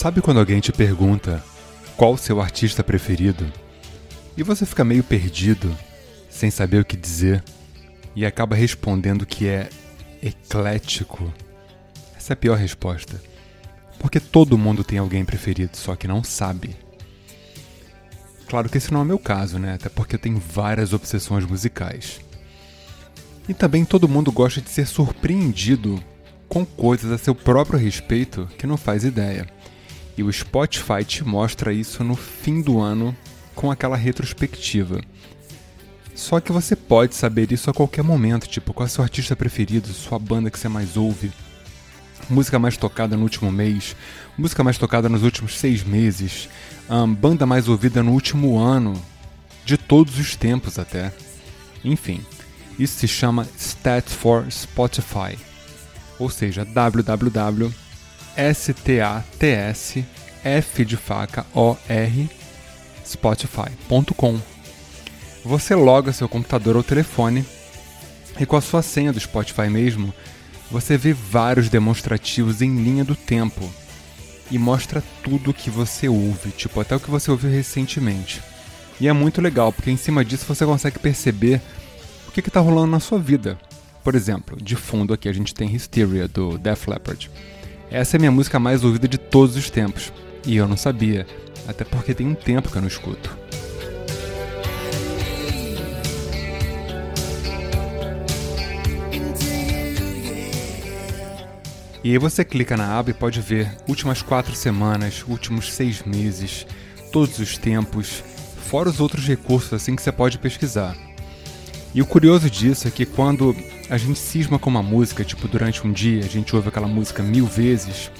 Sabe 0.00 0.22
quando 0.22 0.40
alguém 0.40 0.60
te 0.60 0.72
pergunta 0.72 1.44
qual 1.94 2.14
o 2.14 2.16
seu 2.16 2.40
artista 2.40 2.82
preferido 2.82 3.46
e 4.34 4.42
você 4.42 4.64
fica 4.64 4.82
meio 4.82 5.04
perdido, 5.04 5.76
sem 6.30 6.50
saber 6.50 6.80
o 6.80 6.84
que 6.86 6.96
dizer 6.96 7.44
e 8.16 8.24
acaba 8.24 8.56
respondendo 8.56 9.26
que 9.26 9.46
é 9.46 9.68
eclético? 10.22 11.30
Essa 12.16 12.32
é 12.32 12.34
a 12.34 12.36
pior 12.36 12.56
resposta. 12.56 13.22
Porque 13.98 14.18
todo 14.18 14.56
mundo 14.56 14.82
tem 14.82 14.98
alguém 14.98 15.22
preferido, 15.22 15.76
só 15.76 15.94
que 15.94 16.08
não 16.08 16.24
sabe. 16.24 16.74
Claro 18.48 18.70
que 18.70 18.78
esse 18.78 18.90
não 18.90 19.00
é 19.00 19.02
o 19.02 19.06
meu 19.06 19.18
caso, 19.18 19.58
né? 19.58 19.74
Até 19.74 19.90
porque 19.90 20.14
eu 20.14 20.18
tenho 20.18 20.38
várias 20.38 20.94
obsessões 20.94 21.44
musicais. 21.44 22.22
E 23.46 23.52
também 23.52 23.84
todo 23.84 24.08
mundo 24.08 24.32
gosta 24.32 24.62
de 24.62 24.70
ser 24.70 24.86
surpreendido 24.86 26.02
com 26.48 26.64
coisas 26.64 27.12
a 27.12 27.18
seu 27.18 27.34
próprio 27.34 27.78
respeito 27.78 28.48
que 28.56 28.66
não 28.66 28.78
faz 28.78 29.04
ideia. 29.04 29.59
E 30.20 30.22
o 30.22 30.30
Spotify 30.30 31.02
te 31.02 31.24
mostra 31.24 31.72
isso 31.72 32.04
no 32.04 32.14
fim 32.14 32.60
do 32.60 32.78
ano 32.78 33.16
com 33.54 33.70
aquela 33.70 33.96
retrospectiva. 33.96 35.00
Só 36.14 36.40
que 36.40 36.52
você 36.52 36.76
pode 36.76 37.14
saber 37.14 37.50
isso 37.50 37.70
a 37.70 37.72
qualquer 37.72 38.04
momento, 38.04 38.46
tipo, 38.46 38.74
qual 38.74 38.84
é 38.84 38.90
seu 38.90 39.02
artista 39.02 39.34
preferido, 39.34 39.88
sua 39.94 40.18
banda 40.18 40.50
que 40.50 40.58
você 40.58 40.68
mais 40.68 40.98
ouve, 40.98 41.32
música 42.28 42.58
mais 42.58 42.76
tocada 42.76 43.16
no 43.16 43.22
último 43.22 43.50
mês, 43.50 43.96
música 44.36 44.62
mais 44.62 44.76
tocada 44.76 45.08
nos 45.08 45.22
últimos 45.22 45.58
seis 45.58 45.82
meses, 45.82 46.50
um, 46.90 47.14
banda 47.14 47.46
mais 47.46 47.66
ouvida 47.66 48.02
no 48.02 48.12
último 48.12 48.58
ano, 48.58 49.02
de 49.64 49.78
todos 49.78 50.18
os 50.18 50.36
tempos 50.36 50.78
até. 50.78 51.14
Enfim, 51.82 52.20
isso 52.78 52.98
se 52.98 53.08
chama 53.08 53.48
Stats 53.56 54.12
for 54.12 54.44
Spotify, 54.52 55.38
ou 56.18 56.28
seja, 56.28 56.62
www 56.62 57.72
S-T-A-T-S 58.36 60.04
F 60.42 60.84
de 60.84 60.96
faca 60.96 61.44
O-R 61.54 62.28
Spotify.com. 63.04 64.40
Você 65.44 65.74
loga 65.74 66.12
seu 66.12 66.28
computador 66.28 66.76
ou 66.76 66.82
telefone 66.82 67.44
e 68.38 68.46
com 68.46 68.56
a 68.56 68.60
sua 68.60 68.82
senha 68.82 69.12
do 69.12 69.20
Spotify 69.20 69.68
mesmo, 69.68 70.14
você 70.70 70.96
vê 70.96 71.12
vários 71.12 71.68
demonstrativos 71.68 72.62
em 72.62 72.82
linha 72.82 73.04
do 73.04 73.14
tempo 73.14 73.68
e 74.50 74.58
mostra 74.58 75.02
tudo 75.22 75.50
o 75.50 75.54
que 75.54 75.70
você 75.70 76.08
ouve, 76.08 76.50
tipo 76.50 76.80
até 76.80 76.94
o 76.96 77.00
que 77.00 77.10
você 77.10 77.30
ouviu 77.30 77.50
recentemente. 77.50 78.42
E 79.00 79.08
é 79.08 79.12
muito 79.12 79.40
legal, 79.40 79.72
porque 79.72 79.90
em 79.90 79.96
cima 79.96 80.24
disso 80.24 80.44
você 80.46 80.64
consegue 80.64 80.98
perceber 80.98 81.60
o 82.28 82.32
que 82.32 82.40
está 82.40 82.60
rolando 82.60 82.92
na 82.92 83.00
sua 83.00 83.18
vida. 83.18 83.58
Por 84.04 84.14
exemplo, 84.14 84.56
de 84.62 84.76
fundo 84.76 85.12
aqui 85.12 85.28
a 85.28 85.32
gente 85.32 85.54
tem 85.54 85.68
Hysteria 85.68 86.28
do 86.28 86.56
Def 86.58 86.86
Leppard. 86.86 87.30
Essa 87.90 88.16
é 88.16 88.18
a 88.18 88.20
minha 88.20 88.30
música 88.30 88.60
mais 88.60 88.84
ouvida 88.84 89.08
de 89.08 89.18
todos 89.18 89.56
os 89.56 89.68
tempos. 89.68 90.12
E 90.46 90.56
eu 90.56 90.68
não 90.68 90.76
sabia, 90.76 91.26
até 91.66 91.84
porque 91.84 92.14
tem 92.14 92.26
um 92.26 92.34
tempo 92.34 92.70
que 92.70 92.76
eu 92.76 92.80
não 92.80 92.88
escuto. 92.88 93.36
E 102.02 102.12
aí 102.12 102.18
você 102.18 102.44
clica 102.44 102.76
na 102.76 102.96
aba 102.96 103.10
e 103.10 103.14
pode 103.14 103.40
ver 103.40 103.76
últimas 103.88 104.22
quatro 104.22 104.54
semanas, 104.54 105.24
últimos 105.28 105.72
seis 105.72 106.02
meses, 106.02 106.66
todos 107.12 107.38
os 107.40 107.58
tempos, 107.58 108.22
fora 108.68 108.88
os 108.88 109.00
outros 109.00 109.26
recursos 109.26 109.72
assim 109.72 109.96
que 109.96 110.02
você 110.02 110.12
pode 110.12 110.38
pesquisar. 110.38 110.96
E 111.94 112.00
o 112.00 112.06
curioso 112.06 112.48
disso 112.48 112.86
é 112.86 112.90
que 112.90 113.04
quando 113.04 113.54
a 113.88 113.98
gente 113.98 114.18
cisma 114.18 114.58
com 114.58 114.70
uma 114.70 114.82
música, 114.82 115.24
tipo 115.24 115.48
durante 115.48 115.84
um 115.86 115.92
dia 115.92 116.24
a 116.24 116.28
gente 116.28 116.54
ouve 116.54 116.68
aquela 116.68 116.86
música 116.86 117.22
mil 117.22 117.46
vezes, 117.46 118.10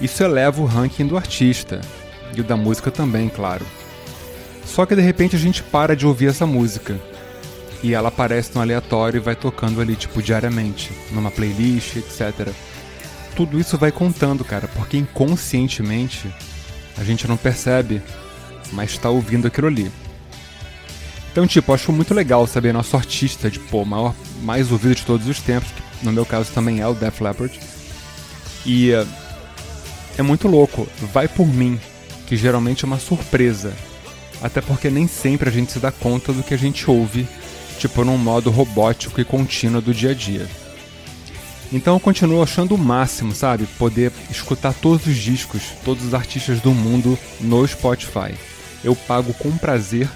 isso 0.00 0.22
eleva 0.22 0.62
o 0.62 0.66
ranking 0.66 1.06
do 1.06 1.16
artista 1.16 1.80
e 2.34 2.40
o 2.40 2.44
da 2.44 2.56
música 2.56 2.90
também, 2.90 3.28
claro. 3.28 3.66
Só 4.64 4.86
que 4.86 4.94
de 4.94 5.02
repente 5.02 5.34
a 5.34 5.38
gente 5.38 5.62
para 5.62 5.96
de 5.96 6.06
ouvir 6.06 6.28
essa 6.28 6.46
música 6.46 7.00
e 7.82 7.92
ela 7.92 8.08
aparece 8.08 8.54
no 8.54 8.60
aleatório 8.60 9.18
e 9.18 9.20
vai 9.20 9.34
tocando 9.34 9.80
ali 9.80 9.96
tipo 9.96 10.22
diariamente, 10.22 10.92
numa 11.10 11.30
playlist, 11.30 11.96
etc. 11.96 12.52
Tudo 13.34 13.58
isso 13.58 13.76
vai 13.76 13.90
contando, 13.90 14.44
cara, 14.44 14.68
porque 14.68 14.96
inconscientemente 14.96 16.32
a 16.96 17.02
gente 17.02 17.26
não 17.26 17.36
percebe, 17.36 18.00
mas 18.72 18.90
está 18.90 19.10
ouvindo 19.10 19.48
aquilo 19.48 19.66
ali. 19.66 19.90
Então, 21.32 21.46
tipo, 21.46 21.72
acho 21.72 21.90
muito 21.90 22.12
legal 22.12 22.46
saber 22.46 22.74
nosso 22.74 22.94
artista, 22.94 23.50
de, 23.50 23.58
pô, 23.58 23.86
maior, 23.86 24.14
mais 24.42 24.70
ouvido 24.70 24.94
de 24.94 25.02
todos 25.02 25.26
os 25.26 25.40
tempos, 25.40 25.72
que 25.72 26.04
no 26.04 26.12
meu 26.12 26.26
caso 26.26 26.52
também 26.52 26.80
é 26.80 26.86
o 26.86 26.92
Def 26.92 27.22
Leppard. 27.22 27.58
E 28.66 28.92
uh, 28.92 29.08
é 30.18 30.22
muito 30.22 30.46
louco, 30.46 30.86
vai 31.10 31.26
por 31.26 31.46
mim, 31.46 31.80
que 32.26 32.36
geralmente 32.36 32.84
é 32.84 32.86
uma 32.86 32.98
surpresa. 32.98 33.72
Até 34.42 34.60
porque 34.60 34.90
nem 34.90 35.08
sempre 35.08 35.48
a 35.48 35.52
gente 35.52 35.72
se 35.72 35.78
dá 35.78 35.90
conta 35.90 36.34
do 36.34 36.42
que 36.42 36.52
a 36.52 36.58
gente 36.58 36.90
ouve, 36.90 37.26
tipo 37.78 38.04
num 38.04 38.18
modo 38.18 38.50
robótico 38.50 39.18
e 39.18 39.24
contínuo 39.24 39.80
do 39.80 39.94
dia 39.94 40.10
a 40.10 40.14
dia. 40.14 40.46
Então 41.72 41.94
eu 41.94 42.00
continuo 42.00 42.42
achando 42.42 42.74
o 42.74 42.78
máximo, 42.78 43.34
sabe? 43.34 43.66
Poder 43.78 44.12
escutar 44.30 44.74
todos 44.74 45.06
os 45.06 45.16
discos, 45.16 45.62
todos 45.82 46.04
os 46.04 46.12
artistas 46.12 46.60
do 46.60 46.72
mundo 46.72 47.18
no 47.40 47.66
Spotify. 47.66 48.34
Eu 48.84 48.94
pago 48.94 49.32
com 49.32 49.56
prazer 49.56 50.10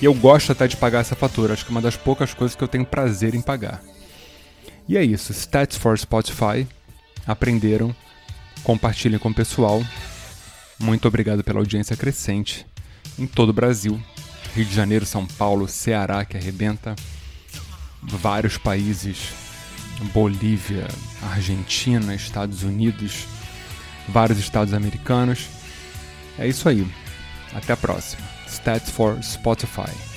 e 0.00 0.04
eu 0.04 0.12
gosto 0.14 0.52
até 0.52 0.66
de 0.66 0.76
pagar 0.76 1.00
essa 1.00 1.16
fatura, 1.16 1.54
acho 1.54 1.64
que 1.64 1.70
é 1.70 1.74
uma 1.74 1.80
das 1.80 1.96
poucas 1.96 2.34
coisas 2.34 2.54
que 2.54 2.62
eu 2.62 2.68
tenho 2.68 2.84
prazer 2.84 3.34
em 3.34 3.40
pagar. 3.40 3.82
E 4.88 4.96
é 4.96 5.02
isso, 5.02 5.32
Stats 5.32 5.76
for 5.76 5.98
Spotify. 5.98 6.66
Aprenderam, 7.26 7.94
compartilhem 8.62 9.18
com 9.18 9.30
o 9.30 9.34
pessoal. 9.34 9.82
Muito 10.78 11.08
obrigado 11.08 11.42
pela 11.42 11.58
audiência 11.58 11.96
crescente 11.96 12.66
em 13.18 13.26
todo 13.26 13.50
o 13.50 13.52
Brasil. 13.52 14.00
Rio 14.54 14.64
de 14.64 14.74
Janeiro, 14.74 15.04
São 15.04 15.26
Paulo, 15.26 15.66
Ceará 15.66 16.24
que 16.24 16.36
arrebenta. 16.36 16.94
Vários 18.02 18.56
países, 18.56 19.32
Bolívia, 20.12 20.86
Argentina, 21.32 22.14
Estados 22.14 22.62
Unidos, 22.62 23.26
vários 24.08 24.38
estados 24.38 24.72
americanos. 24.72 25.48
É 26.38 26.46
isso 26.46 26.68
aí. 26.68 26.86
Até 27.52 27.72
a 27.72 27.76
próxima. 27.76 28.35
Stats 28.58 28.90
for 28.90 29.16
Spotify. 29.16 30.15